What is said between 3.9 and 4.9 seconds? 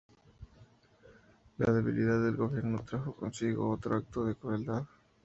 acto de crueldad.